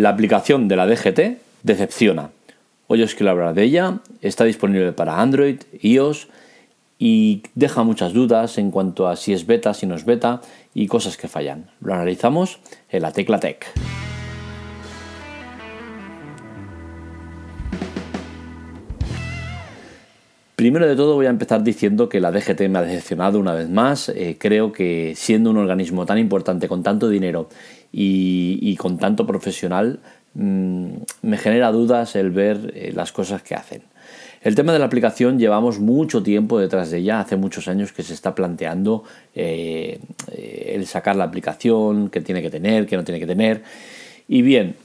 [0.00, 2.30] La aplicación de la DGT decepciona.
[2.86, 3.98] Hoy os quiero hablar de ella.
[4.22, 6.28] Está disponible para Android, iOS
[6.98, 10.40] y deja muchas dudas en cuanto a si es beta, si no es beta
[10.72, 11.68] y cosas que fallan.
[11.82, 13.66] Lo analizamos en la Tecla Tech.
[20.60, 23.70] Primero de todo voy a empezar diciendo que la DGT me ha decepcionado una vez
[23.70, 24.10] más.
[24.10, 27.48] Eh, creo que siendo un organismo tan importante, con tanto dinero
[27.90, 30.00] y, con tanto profesional,
[30.34, 30.88] mm,
[31.22, 33.84] me genera dudas el ver eh, las cosas que hacen.
[34.42, 38.02] El tema de la aplicación llevamos mucho tiempo detrás de ella, hace muchos años que
[38.02, 39.98] se está planteando eh,
[40.30, 43.62] el sacar la aplicación, qué tiene que tener, qué no tiene que tener.
[44.28, 44.76] Y bien,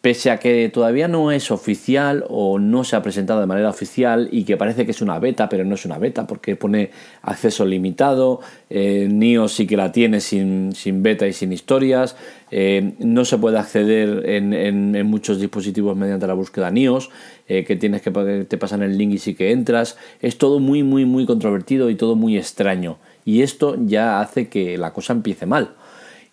[0.00, 4.28] pese a que todavía no es oficial o no se ha presentado de manera oficial
[4.30, 6.90] y que parece que es una beta, pero no es una beta porque pone
[7.22, 12.16] acceso limitado, eh, NIO sí que la tiene sin, beta y sin historias,
[12.50, 17.10] eh, no se puede acceder en, muchos dispositivos mediante la búsqueda NIOS,
[17.48, 20.82] eh, que tienes que te pasan el link y sí que entras, es todo muy
[20.82, 25.44] muy muy controvertido y todo muy extraño y esto ya hace que la cosa empiece
[25.44, 25.74] mal.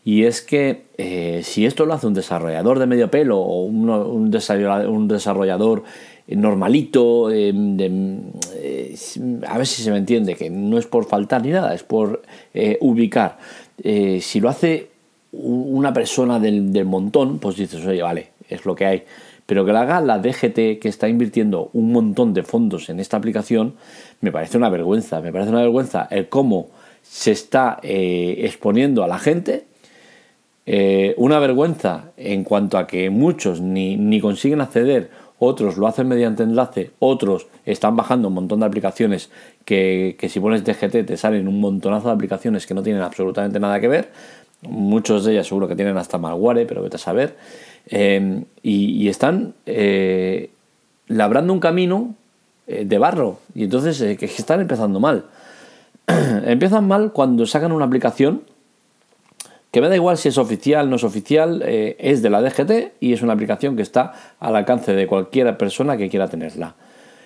[0.08, 4.30] Y es que eh, si esto lo hace un desarrollador de medio pelo o un,
[4.30, 5.84] desarrollador,
[6.28, 8.96] normalito, eh, eh,
[9.48, 12.22] a ver si se me entiende, que no es por faltar ni nada, es por
[12.82, 13.40] ubicar.
[13.84, 14.90] si lo hace
[15.32, 19.04] una persona del, del, montón, pues dices, oye, vale, es lo que hay.
[19.48, 23.18] Pero que lo haga la DGT, que está invirtiendo un montón de fondos en esta
[23.18, 23.74] aplicación,
[24.22, 25.20] me parece una vergüenza.
[25.22, 26.68] Me parece una vergüenza el cómo
[27.02, 29.66] se está exponiendo a la gente
[30.68, 36.44] eh, una vergüenza en cuanto a que muchos ni, consiguen acceder, otros lo hacen mediante
[36.44, 39.30] enlace, otros están bajando un montón de aplicaciones
[39.64, 43.80] que, si pones DGT te salen un montonazo de aplicaciones que no tienen absolutamente nada
[43.80, 44.10] que ver.
[44.62, 47.36] Muchos de ellas seguro que tienen hasta malware, pero vete a saber.
[47.88, 50.50] Eh, y, están eh,
[51.08, 52.16] labrando un camino
[52.66, 53.40] de barro.
[53.54, 55.26] Y entonces que están empezando mal.
[56.08, 58.42] Empiezan mal cuando sacan una aplicación
[59.76, 62.94] que me da igual si es oficial, no es oficial, eh, es de la DGT
[63.02, 66.76] y es una aplicación que está al alcance de cualquier persona que quiera tenerla.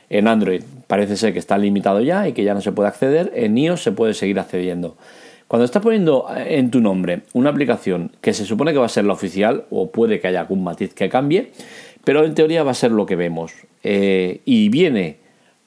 [0.10, 3.32] En Android parece ser que está limitado ya y que ya no se puede acceder,
[3.36, 4.98] en iOS se puede seguir accediendo.
[5.48, 9.06] Cuando estás poniendo en tu nombre una aplicación que se supone que va a ser
[9.06, 11.52] la oficial, o puede que haya algún matiz que cambie,
[12.04, 15.18] pero en teoría va a ser lo que vemos, eh, y viene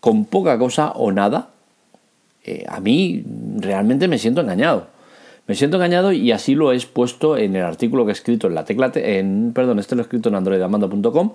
[0.01, 1.51] con poca cosa o nada,
[2.43, 3.23] eh, a mí
[3.61, 4.91] realmente me siento engañado.
[5.53, 8.55] Me siento engañado y así lo he expuesto en el artículo que he escrito en
[8.55, 11.33] la tecla, en, perdón, este lo he escrito en androidamando.com.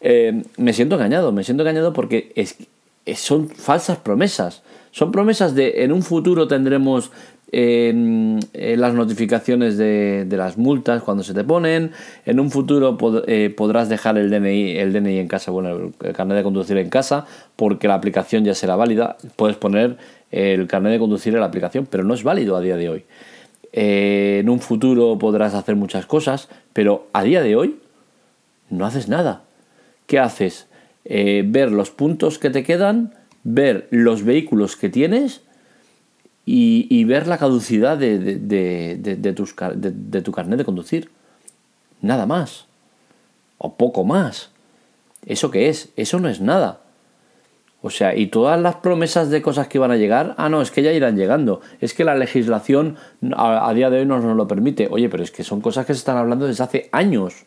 [0.00, 2.32] Eh, me siento engañado, me siento engañado porque
[3.14, 4.64] son falsas promesas.
[4.90, 7.12] Son promesas de en un futuro tendremos
[7.52, 8.40] eh,
[8.76, 11.92] las notificaciones de, las multas cuando se te ponen.
[12.26, 12.98] En un futuro
[13.28, 16.90] eh, podrás dejar el DNI, el DNI en casa, bueno, el carnet de conducir en
[16.90, 19.16] casa, porque la aplicación ya será válida.
[19.36, 19.96] Puedes poner
[20.32, 23.04] el carnet de conducir en la aplicación, pero no es válido a día de hoy.
[23.72, 27.80] Eh, en un futuro podrás hacer muchas cosas, pero a día de hoy
[28.68, 29.42] no haces nada.
[30.06, 30.66] ¿Qué haces?
[31.04, 33.14] Eh, ver los puntos que te quedan,
[33.44, 35.42] ver los vehículos que tienes
[36.46, 41.10] y, ver la caducidad de, de, tus, de tu carnet de conducir.
[42.02, 42.66] Nada más.
[43.58, 44.50] O poco más.
[45.26, 45.90] ¿Eso qué es?
[45.96, 46.80] Eso no es nada.
[47.82, 50.70] O sea, y todas las promesas de cosas que van a llegar, ah, no, es
[50.70, 51.62] que ya irán llegando.
[51.80, 52.96] Es que la legislación
[53.34, 54.88] a, día de hoy no nos lo permite.
[54.90, 57.46] Oye, pero es que son cosas que se están hablando desde hace años.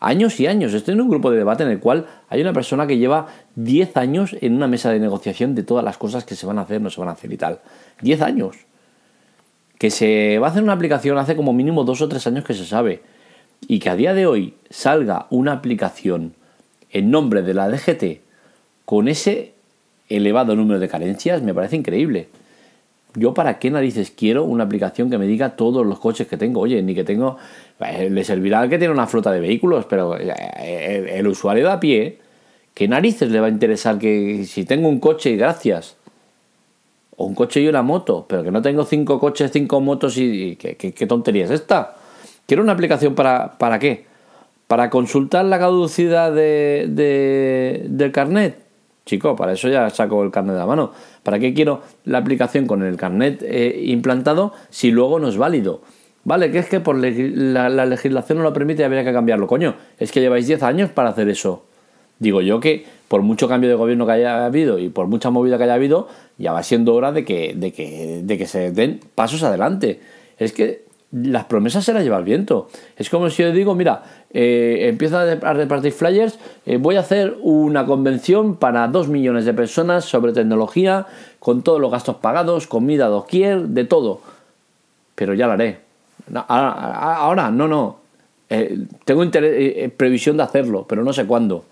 [0.00, 0.72] Años y años.
[0.72, 3.96] Estoy en un grupo de debate en el cual hay una persona que lleva 10
[3.98, 6.80] años en una mesa de negociación de todas las cosas que se van a hacer,
[6.80, 7.60] no se van a hacer y tal.
[8.00, 8.56] 10 años.
[9.78, 12.54] Que se va a hacer una aplicación hace como mínimo 2 o 3 años que
[12.54, 13.02] se sabe.
[13.68, 16.34] Y que a día de hoy salga una aplicación
[16.90, 18.23] en nombre de la DGT
[18.84, 19.54] con ese
[20.08, 22.28] elevado número de carencias me parece increíble.
[23.16, 26.60] Yo para qué narices quiero una aplicación que me diga todos los coches que tengo.
[26.60, 27.36] Oye, ni que tengo...
[27.80, 31.72] Eh, le servirá al que tiene una flota de vehículos, pero eh, el, usuario de
[31.72, 32.18] a pie,
[32.74, 35.96] ¿qué narices le va a interesar que si tengo un coche, gracias?
[37.16, 40.56] O un coche y una moto, pero que no tengo cinco coches, cinco motos y...
[40.56, 41.94] ¿Qué, tontería es esta?
[42.46, 44.06] Quiero una aplicación para, para qué?
[44.66, 48.63] Para consultar la caducidad de, del carnet
[49.06, 50.92] Chico, para eso ya saco el carnet de la mano.
[51.22, 55.82] ¿Para qué quiero la aplicación con el carnet eh, implantado si luego no es válido?
[56.24, 59.46] Vale, que es que por la, legislación no lo permite y habría que cambiarlo.
[59.46, 61.64] Coño, es que lleváis 10 años para hacer eso.
[62.18, 65.58] Digo yo que por mucho cambio de gobierno que haya habido y por mucha movida
[65.58, 66.08] que haya habido,
[66.38, 70.00] ya va siendo hora de que, de que, de que se den pasos adelante.
[70.38, 70.83] Es que
[71.14, 72.68] las promesas se las lleva el viento.
[72.96, 77.36] Es como si yo digo, mira, eh, empiezo a repartir flyers, eh, voy a hacer
[77.40, 81.06] una convención para dos millones de personas sobre tecnología,
[81.38, 84.20] con todos los gastos pagados, comida doquier, de todo.
[85.14, 85.78] Pero ya lo haré.
[86.48, 87.98] ahora, no, no.
[88.50, 89.22] Eh, tengo
[89.96, 91.64] previsión de hacerlo, pero no sé cuándo.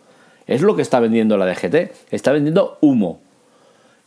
[0.46, 2.12] Es lo que está vendiendo la DGT.
[2.12, 3.20] Está vendiendo humo.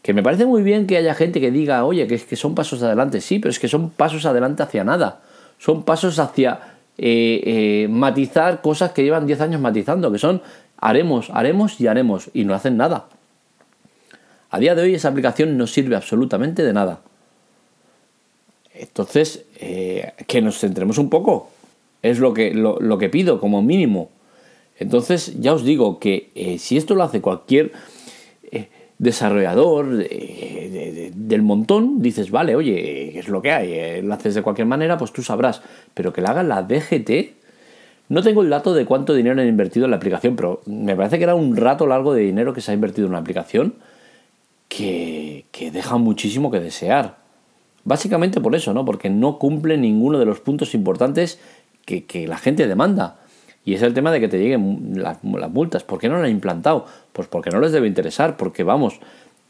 [0.02, 3.20] Que me parece muy bien que haya gente que diga, oye, que son pasos adelante.
[3.20, 5.22] Sí, pero es que son pasos adelante hacia nada.
[5.57, 10.42] Son pasos hacia eh, eh, matizar cosas que llevan 10 años matizando, que son
[10.78, 13.07] haremos, haremos y haremos, y no hacen nada.
[14.50, 17.02] A día de hoy esa aplicación no sirve absolutamente de nada.
[18.74, 21.50] Entonces, eh, que nos centremos un poco.
[22.01, 24.10] Es lo que, lo, que pido como mínimo.
[24.78, 27.72] Entonces, ya os digo que si esto lo hace cualquier
[28.97, 34.68] desarrollador del montón, dices, vale, oye, es lo que hay, eh, lo haces de cualquier
[34.68, 35.62] manera, pues tú sabrás,
[35.94, 37.36] pero que la haga la DGT,
[38.07, 41.18] no tengo el dato de cuánto dinero han invertido en la aplicación, pero me parece
[41.18, 43.75] que era un rato largo de dinero que se ha invertido en una aplicación
[44.69, 47.18] que, que deja muchísimo que desear.
[47.83, 48.86] Básicamente por eso, ¿no?
[48.86, 51.39] Porque no cumple ninguno de los puntos importantes
[51.86, 53.18] que, que la gente demanda.
[53.65, 55.83] Y es el tema de que te lleguen las, multas.
[55.83, 56.85] ¿Por qué no lo han implantado?
[57.12, 59.00] Pues porque no les debe interesar, porque vamos,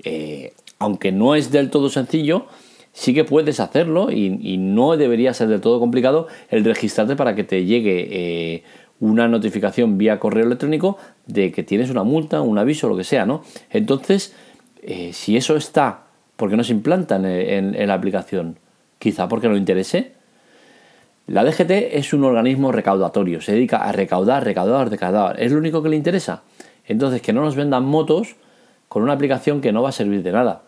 [0.04, 2.48] eh, aunque no es del todo sencillo,
[2.94, 7.44] sí que puedes hacerlo y, no debería ser del todo complicado el registrarte para que
[7.44, 8.64] te llegue eh,
[9.02, 10.98] una notificación vía correo electrónico
[11.28, 13.44] de que tienes una multa, un aviso, lo que sea, ¿no?
[13.70, 14.34] Entonces,
[14.82, 16.06] eh, si eso está,
[16.38, 18.58] ¿por qué no se implanta en, en la aplicación?
[18.98, 20.15] Quizá porque no interese,
[21.28, 25.42] la DGT es un organismo recaudatorio, se dedica a recaudar, recaudar, recaudar.
[25.42, 26.44] ¿Es lo único que le interesa?
[26.88, 28.36] Entonces, que no nos vendan motos
[28.88, 30.62] con una aplicación que no va a servir de nada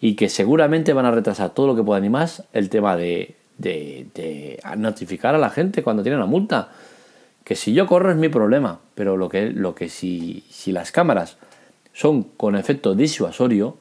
[0.00, 3.34] y que seguramente van a retrasar todo lo que puedan y más el tema de,
[4.76, 6.68] notificar a la gente cuando tiene una multa.
[7.42, 11.38] Que si yo corro es mi problema, pero lo que, lo que si, las cámaras
[11.94, 13.78] son con efecto disuasorio,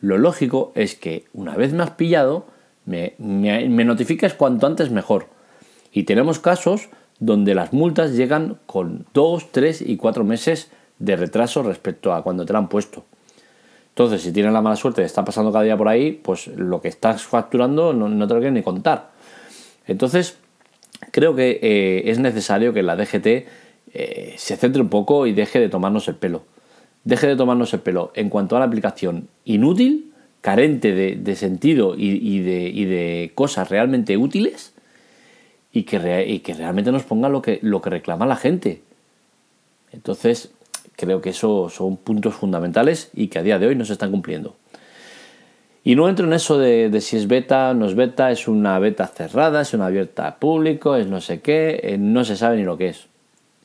[0.00, 2.46] lo lógico es que una vez me has pillado,
[2.86, 5.35] me, me, me notifiques cuanto antes mejor
[5.96, 6.90] y tenemos casos
[7.20, 12.44] donde las multas llegan con 2, 3 y 4 meses de retraso respecto a cuando
[12.44, 13.06] te la han puesto.
[13.88, 16.82] Entonces, si tienes la mala suerte de estar pasando cada día por ahí, pues lo
[16.82, 19.12] que estás facturando no, te lo quieren ni contar.
[19.86, 20.36] Entonces,
[21.12, 23.26] creo que eh, es necesario que la DGT
[23.94, 26.44] eh, se centre un poco y deje de tomarnos el pelo.
[27.04, 32.40] Deje de tomarnos el pelo en cuanto a la aplicación inútil, carente de, sentido y,
[32.40, 34.75] de, y de cosas realmente útiles
[35.76, 38.80] y que, que realmente nos ponga lo que, lo que reclama la gente.
[39.92, 40.50] Entonces,
[40.96, 44.10] creo que eso son puntos fundamentales y que a día de hoy no se están
[44.10, 44.56] cumpliendo.
[45.84, 49.06] Y no entro en eso de, si es beta, no es beta, es una beta
[49.06, 52.78] cerrada, es una abierta público, es no sé qué, eh, no se sabe ni lo
[52.78, 53.08] que es.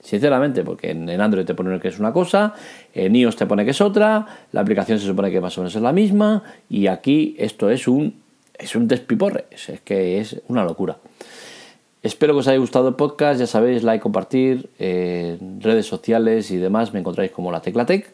[0.02, 2.56] Sinceramente, porque en, Android te pone que es una cosa,
[2.94, 5.74] en iOS te pone que es otra, la aplicación se supone que más o menos
[5.78, 8.16] es la misma, y aquí esto es un,
[8.54, 10.98] es un despiporre, es que es una locura.
[12.04, 16.58] Espero que os haya gustado el podcast, ya sabéis, like, compartir, en redes sociales y
[16.58, 18.12] demás, me encontráis como la Teclatec.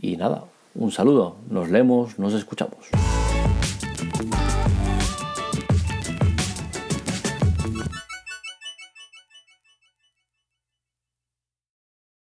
[0.00, 0.44] Y nada,
[0.76, 2.90] un saludo, nos leemos, nos escuchamos.